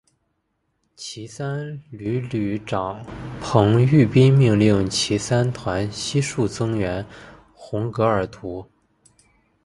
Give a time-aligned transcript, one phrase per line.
[0.95, 3.05] 骑三旅旅长
[3.39, 7.05] 彭毓斌命令骑三团悉数增援
[7.53, 8.65] 红格尔图。